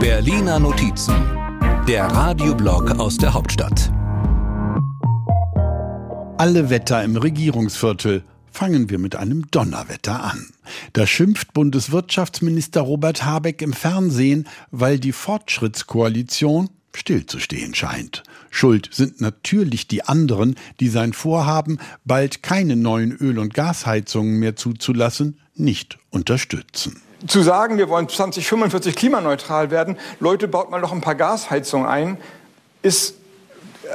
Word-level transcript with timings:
Berliner 0.00 0.58
Notizen, 0.58 1.14
der 1.86 2.06
Radioblog 2.06 2.98
aus 2.98 3.18
der 3.18 3.34
Hauptstadt. 3.34 3.92
Alle 6.38 6.70
Wetter 6.70 7.04
im 7.04 7.16
Regierungsviertel. 7.16 8.22
Fangen 8.50 8.88
wir 8.90 8.98
mit 8.98 9.14
einem 9.14 9.50
Donnerwetter 9.50 10.24
an. 10.24 10.46
Da 10.94 11.06
schimpft 11.06 11.52
Bundeswirtschaftsminister 11.52 12.80
Robert 12.80 13.24
Habeck 13.24 13.60
im 13.62 13.72
Fernsehen, 13.72 14.48
weil 14.70 14.98
die 14.98 15.12
Fortschrittskoalition 15.12 16.70
stillzustehen 16.94 17.74
scheint. 17.74 18.22
Schuld 18.50 18.88
sind 18.92 19.20
natürlich 19.20 19.86
die 19.86 20.02
anderen, 20.02 20.56
die 20.80 20.88
sein 20.88 21.12
Vorhaben, 21.12 21.78
bald 22.04 22.42
keine 22.42 22.74
neuen 22.76 23.12
Öl- 23.12 23.38
und 23.38 23.54
Gasheizungen 23.54 24.38
mehr 24.38 24.56
zuzulassen, 24.56 25.38
nicht 25.54 25.98
unterstützen. 26.10 27.02
Zu 27.26 27.42
sagen, 27.42 27.78
wir 27.78 27.88
wollen 27.88 28.08
2045 28.08 28.94
klimaneutral 28.94 29.70
werden, 29.70 29.96
Leute, 30.20 30.46
baut 30.46 30.70
mal 30.70 30.80
noch 30.80 30.92
ein 30.92 31.00
paar 31.00 31.16
Gasheizungen 31.16 31.88
ein, 31.88 32.18
ist 32.82 33.14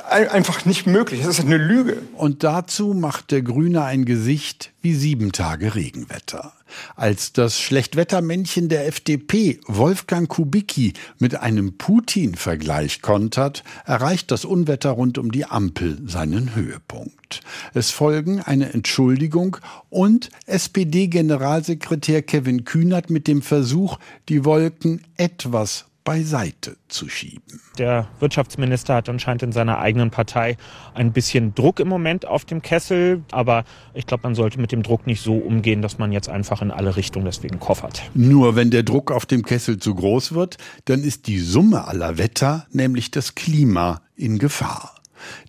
einfach 0.10 0.66
nicht 0.66 0.88
möglich. 0.88 1.22
Das 1.22 1.40
ist 1.40 1.46
eine 1.46 1.58
Lüge. 1.58 2.02
Und 2.16 2.44
dazu 2.44 2.94
macht 2.94 3.32
der 3.32 3.42
Grüne 3.42 3.84
ein 3.84 4.06
Gesicht 4.06 4.72
wie 4.82 4.94
sieben 4.94 5.32
Tage 5.32 5.76
Regenwetter. 5.76 6.54
Als 6.96 7.34
das 7.34 7.60
Schlechtwettermännchen 7.60 8.68
der 8.68 8.88
FDP 8.88 9.60
Wolfgang 9.68 10.28
Kubicki 10.28 10.94
mit 11.20 11.36
einem 11.36 11.78
Putin-Vergleich 11.78 13.02
kontert, 13.02 13.64
erreicht 13.86 14.32
das 14.32 14.44
Unwetter 14.44 14.90
rund 14.90 15.18
um 15.18 15.32
die 15.32 15.46
Ampel 15.46 16.00
seinen 16.08 16.56
Höhepunkt. 16.56 17.42
Es 17.74 17.92
folgen 17.92 18.42
eine 18.42 18.74
Entschuldigung 18.74 19.58
und 19.90 20.30
SPD-Generalsekretär 20.46 22.22
Kevin 22.22 22.66
Kühnert 22.66 23.10
mit 23.10 23.28
dem 23.28 23.42
Versuch, 23.42 23.98
die 24.30 24.46
Wolken 24.46 25.02
etwas 25.18 25.86
beiseite 26.04 26.76
zu 26.88 27.08
schieben. 27.08 27.62
Der 27.78 28.08
Wirtschaftsminister 28.20 28.96
hat 28.96 29.10
anscheinend 29.10 29.44
in 29.44 29.52
seiner 29.52 29.80
eigenen 29.80 30.12
Partei 30.12 30.58
ein 30.94 31.14
bisschen 31.14 31.56
Druck 31.56 31.80
im 31.80 31.88
Moment 31.88 32.26
auf 32.26 32.46
dem 32.46 32.62
Kessel, 32.62 33.24
aber 33.32 33.64
ich 33.94 34.06
glaube, 34.06 34.24
man 34.24 34.36
sollte 34.36 34.60
mit 34.60 34.72
dem 34.72 34.84
Druck 34.84 35.08
nicht 35.08 35.22
so 35.22 35.38
umgehen, 35.38 35.82
dass 35.82 35.98
man 35.98 36.12
jetzt 36.12 36.30
einfach 36.30 36.62
in 36.62 36.72
alle 36.72 36.96
Richtungen 36.96 37.26
deswegen 37.26 37.60
koffert. 37.60 38.04
Nur 38.14 38.56
wenn 38.56 38.70
der 38.70 38.84
Druck 38.84 39.12
auf 39.12 39.26
dem 39.26 39.44
Kessel 39.44 39.78
zu 39.78 39.96
groß 39.96 40.34
wird, 40.34 40.58
dann 40.86 41.04
ist 41.04 41.28
die 41.28 41.40
Summe 41.40 41.88
aller 41.88 42.18
Wetter, 42.18 42.68
nämlich 42.72 43.12
das 43.12 43.36
Klima, 43.36 44.02
in 44.16 44.38
Gefahr. 44.38 44.96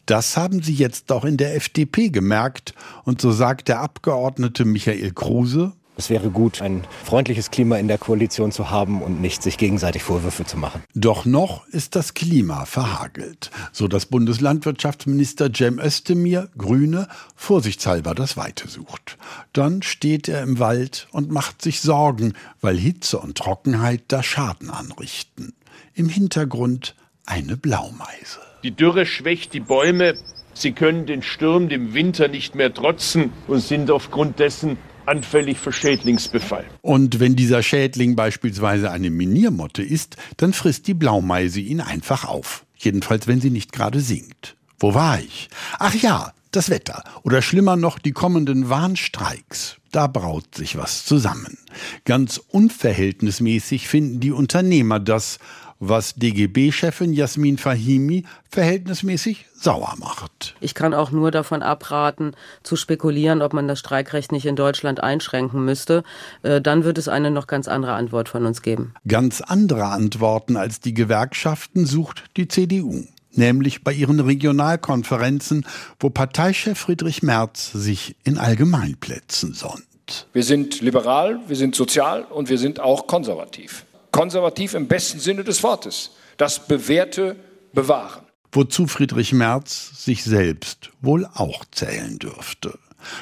Das 0.07 0.37
haben 0.37 0.63
sie 0.63 0.75
jetzt 0.75 1.11
auch 1.13 1.25
in 1.25 1.37
der 1.37 1.55
FDP 1.57 2.11
gemerkt, 2.11 2.75
und 3.05 3.21
so 3.21 3.33
sagt 3.33 3.69
der 3.69 3.81
Abgeordnete 3.81 4.65
Michael 4.65 5.13
Kruse, 5.13 5.73
es 5.97 6.11
wäre 6.11 6.31
gut, 6.31 6.61
ein 6.61 6.85
freundliches 7.05 7.53
Klima 7.53 7.77
in 7.77 7.87
der 7.87 7.99
Koalition 7.99 8.51
zu 8.51 8.71
haben 8.71 9.01
und 9.01 9.21
nicht 9.21 9.45
sich 9.45 9.59
gegenseitig 9.59 10.03
Vorwürfe 10.03 10.45
zu 10.45 10.57
machen. 10.57 10.83
Doch 10.95 11.25
noch 11.25 11.69
ist 11.69 11.95
das 11.95 12.15
Klima 12.15 12.65
verhagelt, 12.65 13.53
so 13.71 13.87
dass 13.87 14.07
Bundeslandwirtschaftsminister 14.07 15.51
Cem 15.55 15.79
Özdemir, 15.79 16.49
Grüne, 16.59 17.07
vorsichtshalber 17.37 18.15
das 18.15 18.37
Weite 18.37 18.67
sucht. 18.67 19.19
Dann 19.53 19.83
steht 19.83 20.29
er 20.29 20.43
im 20.43 20.59
Wald 20.59 21.07
und 21.13 21.31
macht 21.31 21.63
sich 21.63 21.81
Sorgen, 21.81 22.33
weil 22.61 22.77
Hitze 22.77 23.21
und 23.21 23.39
Trockenheit 23.39 24.03
da 24.09 24.25
Schaden 24.25 24.71
anrichten. 24.71 25.55
Im 25.95 26.09
Hintergrund 26.09 26.97
eine 27.27 27.57
Blaumeise. 27.57 28.41
Die 28.63 28.71
Dürre 28.71 29.07
schwächt 29.07 29.53
die 29.53 29.61
Bäume, 29.61 30.15
sie 30.55 30.73
können 30.73 31.07
den 31.07 31.23
Sturm, 31.23 31.69
dem 31.69 31.95
Winter 31.95 32.29
nicht 32.29 32.55
mehr 32.55 32.73
trotzen 32.73 33.33
und 33.47 33.61
sind 33.61 33.91
aufgrund 33.91 34.39
dessen 34.39 34.79
anfällig 35.07 35.59
für 35.59 35.73
Schädlingsbefall. 35.73 36.65
Und 36.81 37.21
wenn 37.21 37.37
dieser 37.37 37.63
Schädling 37.63 38.17
beispielsweise 38.17 38.91
eine 38.91 39.11
Miniermotte 39.11 39.83
ist, 39.83 40.17
dann 40.39 40.53
frisst 40.53 40.87
die 40.87 40.95
Blaumeise 40.95 41.61
ihn 41.61 41.81
einfach 41.81 42.25
auf. 42.25 42.65
Jedenfalls, 42.77 43.27
wenn 43.27 43.41
sie 43.41 43.51
nicht 43.51 43.73
gerade 43.73 44.01
singt. 44.01 44.57
Wo 44.79 44.95
war 44.95 45.21
ich? 45.21 45.49
Ach 45.79 45.95
ja, 45.95 46.33
das 46.51 46.71
Wetter. 46.71 47.03
Oder 47.23 47.43
schlimmer 47.43 47.77
noch, 47.77 47.99
die 47.99 48.13
kommenden 48.13 48.69
Warnstreiks. 48.69 49.77
Da 49.91 50.07
braut 50.07 50.55
sich 50.55 50.77
was 50.77 51.05
zusammen. 51.05 51.59
Ganz 52.05 52.41
unverhältnismäßig 52.49 53.89
finden 53.89 54.21
die 54.21 54.33
Unternehmer 54.33 55.01
das, 55.01 55.39
was 55.81 56.15
DGB-Chefin 56.15 57.13
Jasmin 57.13 57.59
Fahimi 57.59 58.25
verhältnismäßig 58.49 59.47
sauer 59.55 59.95
macht. 59.99 60.55
Ich 60.61 60.75
kann 60.75 60.95
auch 60.95 61.11
nur 61.11 61.31
davon 61.31 61.63
abraten, 61.63 62.33
zu 62.63 62.77
spekulieren, 62.77 63.43
ob 63.43 63.53
man 63.53 63.69
das 63.69 63.79
Streikrecht 63.81 64.33
nicht 64.33 64.47
in 64.47 64.57
Deutschland 64.57 65.03
einschränken 65.03 65.65
müsste. 65.65 66.03
Äh, 66.43 66.61
dann 66.61 66.85
wird 66.85 66.99
es 66.99 67.09
eine 67.09 67.31
noch 67.31 67.47
ganz 67.47 67.69
andere 67.69 67.93
Antwort 67.93 68.29
von 68.29 68.47
uns 68.47 68.63
geben. 68.63 68.95
Ganz 69.07 69.41
andere 69.41 69.87
Antworten 69.87 70.57
als 70.57 70.81
die 70.81 70.95
Gewerkschaften 70.95 71.87
sucht 71.87 72.25
die 72.37 72.49
CDU 72.49 73.05
nämlich 73.37 73.83
bei 73.83 73.93
ihren 73.93 74.21
Regionalkonferenzen, 74.21 75.67
wo 75.99 76.11
Parteichef 76.11 76.79
Friedrich 76.79 77.23
Merz 77.23 77.73
sich 77.73 78.17
in 78.25 78.39
Allgemeinplätzen 78.39 79.55
sonnt. 79.55 80.29
Wir 80.33 80.43
sind 80.43 80.81
liberal, 80.81 81.41
wir 81.47 81.57
sind 81.57 81.75
sozial 81.75 82.23
und 82.23 82.49
wir 82.49 82.59
sind 82.59 82.81
auch 82.81 83.07
konservativ. 83.07 83.85
Konservativ 84.15 84.75
im 84.75 84.87
besten 84.87 85.19
Sinne 85.19 85.43
des 85.43 85.65
Wortes. 85.65 86.13
Das 86.37 86.69
Bewährte 86.69 87.35
bewahren. 87.73 88.23
Wozu 88.53 88.87
Friedrich 88.87 89.33
Merz 89.33 90.05
sich 90.05 90.23
selbst 90.23 90.91
wohl 91.01 91.27
auch 91.35 91.65
zählen 91.73 92.21
dürfte. 92.21 92.79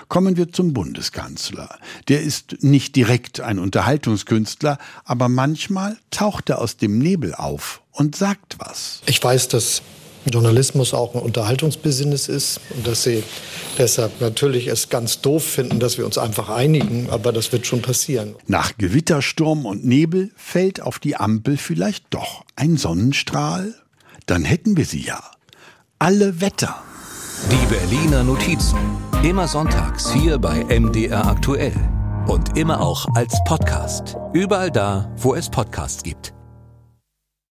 Kommen 0.08 0.36
wir 0.36 0.52
zum 0.52 0.74
Bundeskanzler. 0.74 1.78
Der 2.08 2.20
ist 2.20 2.62
nicht 2.62 2.94
direkt 2.94 3.40
ein 3.40 3.58
Unterhaltungskünstler, 3.58 4.76
aber 5.06 5.30
manchmal 5.30 5.96
taucht 6.10 6.50
er 6.50 6.58
aus 6.60 6.76
dem 6.76 6.98
Nebel 6.98 7.34
auf 7.34 7.80
und 7.92 8.14
sagt 8.14 8.56
was. 8.58 9.00
Ich 9.06 9.24
weiß, 9.24 9.48
dass 9.48 9.80
Journalismus 10.30 10.94
auch 10.94 11.14
ein 11.14 11.20
Unterhaltungsbusiness 11.20 12.28
ist 12.28 12.60
und 12.76 12.86
dass 12.86 13.02
sie 13.02 13.22
deshalb 13.78 14.20
natürlich 14.20 14.68
es 14.68 14.88
ganz 14.88 15.20
doof 15.20 15.44
finden, 15.44 15.80
dass 15.80 15.98
wir 15.98 16.06
uns 16.06 16.18
einfach 16.18 16.48
einigen, 16.48 17.08
aber 17.10 17.32
das 17.32 17.52
wird 17.52 17.66
schon 17.66 17.82
passieren. 17.82 18.34
Nach 18.46 18.76
Gewittersturm 18.76 19.66
und 19.66 19.84
Nebel 19.84 20.30
fällt 20.36 20.80
auf 20.80 20.98
die 20.98 21.16
Ampel 21.16 21.56
vielleicht 21.56 22.06
doch 22.10 22.44
ein 22.56 22.76
Sonnenstrahl? 22.76 23.74
Dann 24.26 24.44
hätten 24.44 24.76
wir 24.76 24.84
sie 24.84 25.02
ja. 25.02 25.20
Alle 25.98 26.40
Wetter. 26.40 26.82
Die 27.50 27.66
Berliner 27.66 28.22
Notizen. 28.22 28.78
Immer 29.22 29.48
sonntags 29.48 30.12
hier 30.12 30.38
bei 30.38 30.64
MDR 30.64 31.26
aktuell. 31.26 31.74
Und 32.26 32.56
immer 32.56 32.80
auch 32.80 33.06
als 33.14 33.36
Podcast. 33.44 34.16
Überall 34.32 34.70
da, 34.70 35.12
wo 35.16 35.34
es 35.34 35.50
Podcasts 35.50 36.02
gibt. 36.02 36.32